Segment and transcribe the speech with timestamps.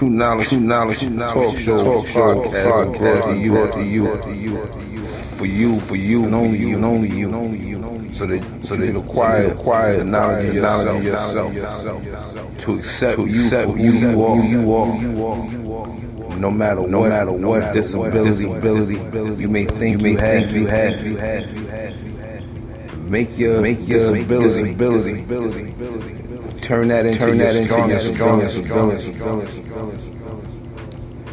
[0.00, 4.66] True knowledge, true knowledge, talk show, talk show, podcast to you, to you, to you,
[5.36, 8.42] for you, for you, and only you, and only you, and only you, so that
[8.64, 10.54] so that you acquire, acquire the knowledge of
[11.04, 17.32] yourself, yourself, to accept you for who you are, you are, no matter no matter
[17.32, 22.98] what disability, disability you may think you have, you have, you have, you have.
[23.10, 26.29] Make your make your disability, disability,
[26.60, 29.12] turn that into turn that into your strongest ability.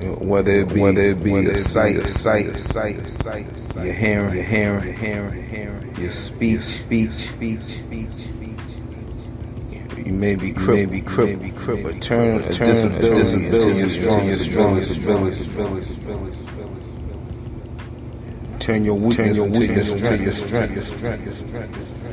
[0.00, 3.46] Whether it be whether it be a sight, sight, sight, sight,
[3.84, 8.08] your hearing, your hearing, your hearing, your hearing, your speech, speech, speech, speech.
[10.06, 11.44] You may be crippled, may be crippled,
[11.84, 15.44] but turn a disability into your strongest, strongest ability.
[18.58, 22.09] Turn your weakness into your strength.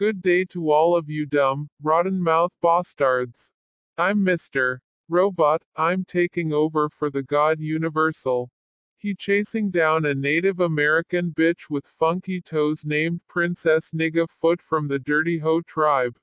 [0.00, 3.52] Good day to all of you dumb, rotten mouth bastards.
[3.98, 4.78] I'm Mr.
[5.10, 8.50] Robot, I'm taking over for the God Universal.
[8.96, 14.88] He chasing down a Native American bitch with funky toes named Princess Nigga Foot from
[14.88, 16.18] the Dirty Ho tribe.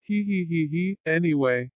[0.00, 1.70] Hee hee hee hee, anyway.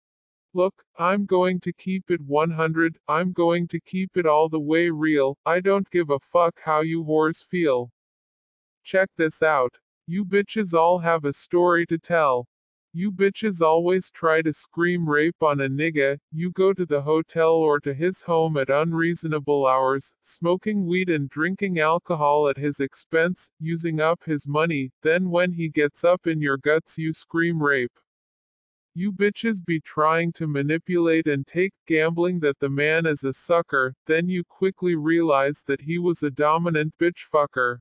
[0.54, 4.88] Look, I'm going to keep it 100, I'm going to keep it all the way
[4.88, 7.92] real, I don't give a fuck how you whores feel.
[8.82, 9.76] Check this out.
[10.08, 12.48] You bitches all have a story to tell.
[12.92, 17.54] You bitches always try to scream rape on a nigga, you go to the hotel
[17.54, 23.48] or to his home at unreasonable hours, smoking weed and drinking alcohol at his expense,
[23.60, 27.98] using up his money, then when he gets up in your guts you scream rape.
[28.94, 33.94] You bitches be trying to manipulate and take gambling that the man is a sucker,
[34.04, 37.78] then you quickly realize that he was a dominant bitch fucker.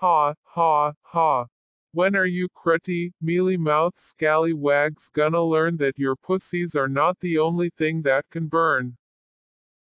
[0.00, 1.46] Ha, ha, ha.
[1.92, 7.36] When are you cruddy, mealy mouthed scallywags gonna learn that your pussies are not the
[7.36, 8.96] only thing that can burn?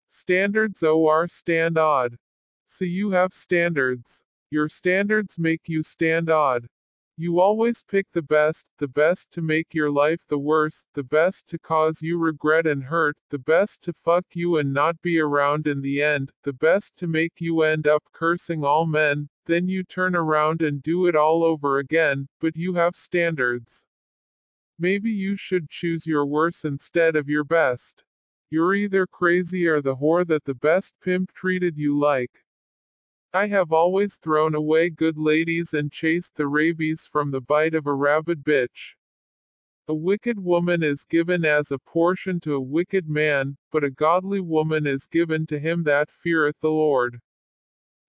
[0.09, 2.17] Standards or stand odd.
[2.65, 4.25] So you have standards.
[4.49, 6.67] Your standards make you stand odd.
[7.15, 11.47] You always pick the best, the best to make your life the worst, the best
[11.47, 15.65] to cause you regret and hurt, the best to fuck you and not be around
[15.65, 19.83] in the end, the best to make you end up cursing all men, then you
[19.83, 23.87] turn around and do it all over again, but you have standards.
[24.77, 28.03] Maybe you should choose your worst instead of your best.
[28.51, 32.45] You're either crazy or the whore that the best pimp treated you like.
[33.33, 37.87] I have always thrown away good ladies and chased the rabies from the bite of
[37.87, 38.93] a rabid bitch.
[39.87, 44.41] A wicked woman is given as a portion to a wicked man, but a godly
[44.41, 47.19] woman is given to him that feareth the Lord.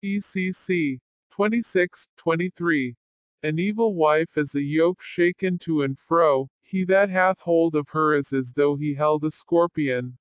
[0.05, 1.01] ECC
[1.31, 2.95] 26, 23.
[3.43, 7.89] An evil wife is a yoke shaken to and fro, he that hath hold of
[7.89, 10.19] her is as though he held a scorpion.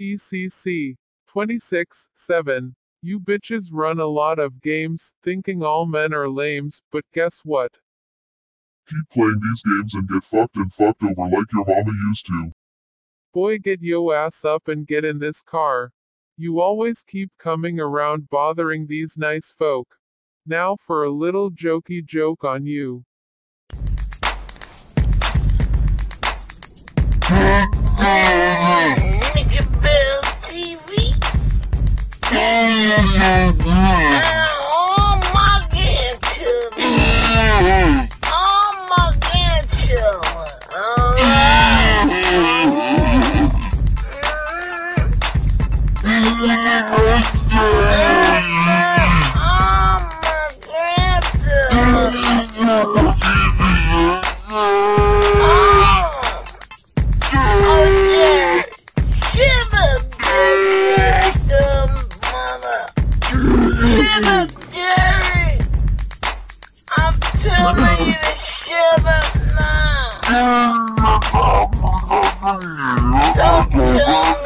[0.00, 0.96] ECC
[1.26, 2.74] 26, 7.
[3.02, 7.78] You bitches run a lot of games, thinking all men are lames, but guess what?
[8.88, 12.52] Keep playing these games and get fucked and fucked over like your mama used to.
[13.32, 15.92] Boy get yo ass up and get in this car.
[16.36, 19.98] You always keep coming around bothering these nice folk.
[20.44, 23.04] Now for a little jokey joke on you.
[33.24, 33.56] Oh
[73.98, 74.41] Don't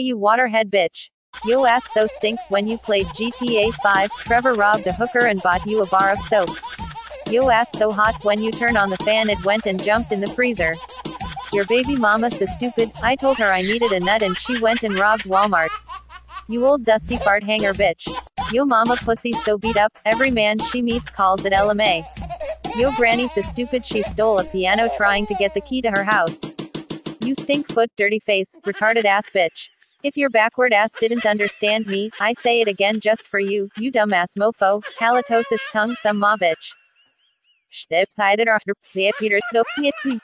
[0.00, 1.08] you waterhead bitch.
[1.44, 5.64] Yo ass so stink when you played GTA 5, Trevor robbed a hooker and bought
[5.64, 6.50] you a bar of soap.
[7.26, 10.20] Yo ass so hot when you turn on the fan it went and jumped in
[10.20, 10.74] the freezer.
[11.52, 14.82] Your baby mama so stupid, I told her I needed a nut and she went
[14.82, 15.70] and robbed Walmart.
[16.48, 18.08] You old dusty fart hanger bitch.
[18.52, 22.02] Yo mama pussy so beat up, every man she meets calls it LMA.
[22.76, 26.04] Yo granny so stupid she stole a piano trying to get the key to her
[26.04, 26.40] house.
[27.20, 29.68] You stink foot dirty face, retarded ass bitch.
[30.02, 33.92] If your backward ass didn't understand me, I say it again just for you, you
[33.92, 36.72] dumbass mofo, halitosis tongue some ma bitch.
[37.70, 38.72] Stepsided after
[39.18, 40.20] Peter no knitsu.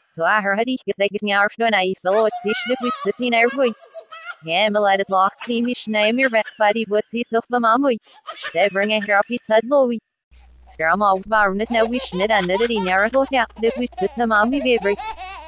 [0.00, 2.92] So I heard he get the getting out when I fellow at sea ship with
[2.94, 3.72] sissy nervui.
[4.44, 7.96] Gamma is locked the mish name your back body was see so mamamui.
[8.34, 9.98] Stebring a hair feet said lowy.
[10.76, 13.26] Drama barnet now wish knit and in narrative
[13.76, 14.28] which baby.
[14.60, 15.47] Here's your